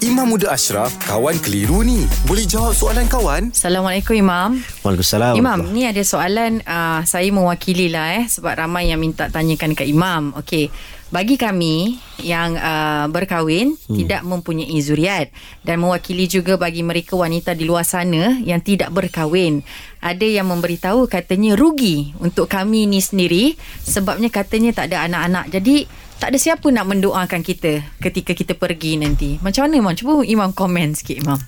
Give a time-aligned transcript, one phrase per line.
[0.00, 2.08] Imam Muda Ashraf, kawan keliru ni.
[2.24, 3.52] Boleh jawab soalan kawan?
[3.52, 4.56] Assalamualaikum Imam.
[4.80, 5.36] Waalaikumsalam.
[5.36, 9.84] Imam, ni ada soalan uh, saya mewakili lah eh sebab ramai yang minta tanyakan ke
[9.84, 10.32] Imam.
[10.40, 10.72] Okey.
[11.12, 13.96] Bagi kami yang uh, berkahwin hmm.
[14.00, 15.28] tidak mempunyai zuriat
[15.68, 19.60] dan mewakili juga bagi mereka wanita di luar sana yang tidak berkahwin.
[20.00, 23.52] Ada yang memberitahu katanya rugi untuk kami ni sendiri
[23.84, 25.52] sebabnya katanya tak ada anak-anak.
[25.52, 25.84] Jadi
[26.20, 29.40] tak ada siapa nak mendoakan kita ketika kita pergi nanti.
[29.40, 29.96] Macam mana Imam?
[29.96, 31.40] Cuba Imam komen sikit Imam.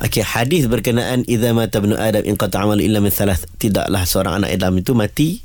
[0.00, 3.44] Okey, hadis berkenaan idza mata ibnu adam in qata amalu illa min thalath.
[3.60, 5.40] Tidaklah seorang anak Adam itu mati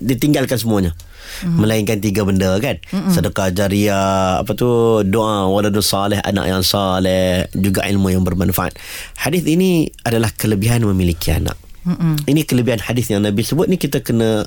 [0.00, 0.92] ditinggalkan semuanya.
[1.40, 1.58] Mm-hmm.
[1.58, 3.08] Melainkan tiga benda kan mm-hmm.
[3.08, 8.76] Sedekah jariah Apa tu Doa Waladun salih Anak yang salih Juga ilmu yang bermanfaat
[9.16, 11.56] Hadis ini adalah kelebihan memiliki anak
[11.88, 12.28] mm-hmm.
[12.28, 14.44] Ini kelebihan hadis yang Nabi sebut ni Kita kena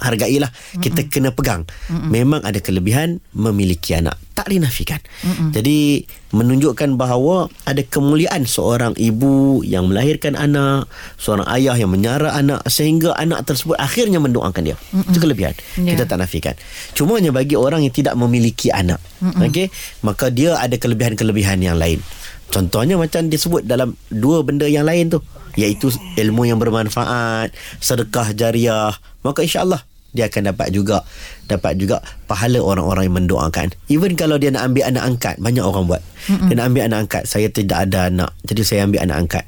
[0.00, 0.50] hargailah.
[0.80, 1.64] Kita kena pegang.
[1.88, 2.08] Mm-hmm.
[2.08, 4.16] memang ada kelebihan memiliki anak.
[4.32, 5.52] Tak dinafikan mm-hmm.
[5.52, 10.88] jadi menunjukkan bahawa ada kemuliaan seorang ibu yang melahirkan anak
[11.20, 14.76] seorang ayah yang menyara anak sehingga anak tersebut akhirnya mendoakan dia.
[14.80, 15.08] Mm-hmm.
[15.12, 15.54] itu kelebihan.
[15.76, 15.94] Yeah.
[15.94, 16.54] kita tak nafikan.
[16.96, 19.68] Cuma hanya bagi orang yang tidak memiliki anak okey
[20.00, 22.00] maka dia ada kelebihan-kelebihan yang lain.
[22.52, 25.20] Contohnya macam disebut dalam dua benda yang lain tu
[25.56, 31.00] iaitu ilmu yang bermanfaat sedekah jariah maka insyaallah dia akan dapat juga
[31.48, 33.72] dapat juga pahala orang-orang yang mendoakan.
[33.88, 36.02] Even kalau dia nak ambil anak angkat banyak orang buat.
[36.28, 36.48] Mm-mm.
[36.52, 38.30] dia nak ambil anak angkat saya tidak ada anak.
[38.44, 39.44] Jadi saya ambil anak angkat.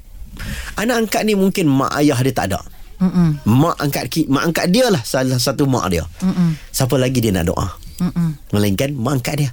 [0.81, 2.61] Anak angkat ni mungkin mak ayah dia tak ada.
[3.05, 3.45] Mm-mm.
[3.45, 6.05] mak angkat mak angkat dia lah salah satu mak dia.
[6.25, 6.57] Mm-mm.
[6.73, 7.69] siapa lagi dia nak doa?
[7.95, 8.51] Mm-mm.
[8.51, 9.51] melainkan mak angkat dia.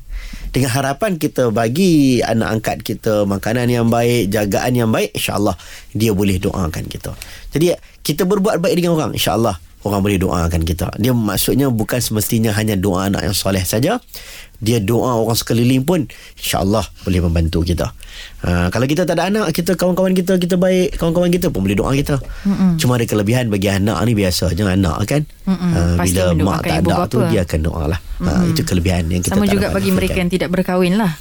[0.52, 5.56] Dengan harapan kita bagi anak angkat kita makanan yang baik jagaan yang baik insyaallah
[5.96, 7.16] dia boleh doakan kita.
[7.52, 10.94] Jadi kita berbuat baik dengan orang insyaallah orang boleh doakan kita.
[11.02, 13.98] Dia maksudnya bukan semestinya hanya doa anak yang soleh saja.
[14.62, 16.06] Dia doa orang sekeliling pun
[16.38, 17.90] insya-Allah boleh membantu kita.
[18.46, 21.74] Ha, kalau kita tak ada anak, kita kawan-kawan kita kita baik, kawan-kawan kita pun boleh
[21.74, 22.22] doa kita.
[22.46, 22.78] Mm-mm.
[22.78, 25.26] Cuma ada kelebihan bagi anak ni biasa je anak kan.
[25.50, 28.00] Ha, bila mak tak ada tu dia akan doa lah.
[28.22, 31.18] Ha, itu kelebihan yang kita Sama juga bagi mereka yang tidak berkahwin lah.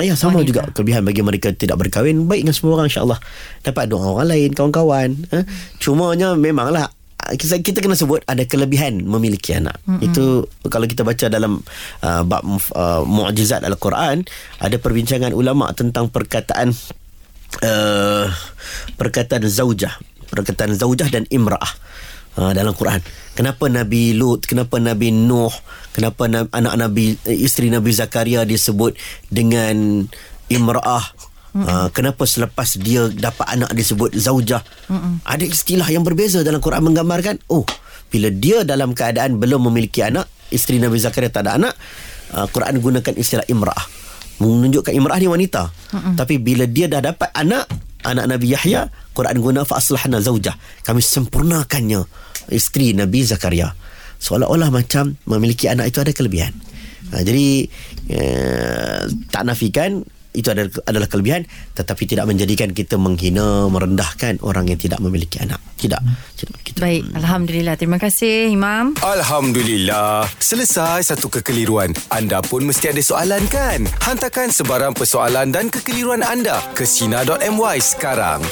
[0.00, 0.48] Ya sama Wanita.
[0.48, 3.20] juga kelebihan bagi mereka tidak berkahwin baik dengan semua orang insya-Allah.
[3.64, 5.28] Dapat doa orang lain kawan-kawan.
[5.32, 5.44] Ha?
[5.76, 6.88] Cumanya memanglah
[7.34, 9.78] kita, kita kena sebut ada kelebihan memiliki anak.
[9.86, 10.06] Mm-hmm.
[10.06, 11.62] Itu kalau kita baca dalam
[12.02, 14.26] uh, bab uh, mukjizat al-Quran
[14.58, 16.74] ada perbincangan ulama tentang perkataan
[17.62, 18.26] uh,
[18.98, 19.94] perkataan zaujah,
[20.30, 21.72] perkataan zaujah dan imraah
[22.38, 23.02] uh, dalam Quran.
[23.34, 25.54] Kenapa Nabi Lut, kenapa Nabi Nuh,
[25.94, 28.98] kenapa anak Nabi isteri Nabi Zakaria disebut
[29.30, 30.04] dengan
[30.50, 35.18] imraah Uh, kenapa selepas dia dapat anak disebut zaujah Mm-mm.
[35.26, 37.66] ada istilah yang berbeza dalam Quran menggambarkan oh
[38.06, 41.74] bila dia dalam keadaan belum memiliki anak isteri Nabi Zakaria tak ada anak
[42.38, 43.82] uh, Quran gunakan istilah imrah
[44.38, 45.74] menunjukkan imrah ni wanita.
[45.90, 46.14] Mm-mm.
[46.14, 47.66] tapi bila dia dah dapat anak
[48.06, 50.56] anak Nabi Yahya Quran guna fa aslahna zaujah.
[50.86, 52.06] Kami sempurnakannya
[52.48, 53.74] isteri Nabi Zakaria.
[54.20, 56.54] Seolah-olah macam memiliki anak itu ada kelebihan.
[57.10, 57.66] Uh, jadi
[58.14, 61.42] uh, tak nafikan itu adalah, adalah kelebihan
[61.74, 65.58] tetapi tidak menjadikan kita menghina merendahkan orang yang tidak memiliki anak.
[65.80, 66.00] Tidak,
[66.36, 66.76] tidak kita.
[66.76, 67.74] baik alhamdulillah.
[67.80, 68.92] Terima kasih imam.
[69.00, 70.28] Alhamdulillah.
[70.36, 71.96] Selesai satu kekeliruan.
[72.12, 73.88] Anda pun mesti ada soalan kan?
[74.04, 78.44] Hantarkan sebarang persoalan dan kekeliruan anda ke sina.my sekarang